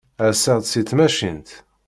Rseɣ-d 0.29 0.65
si 0.71 0.81
tmacint. 0.89 1.49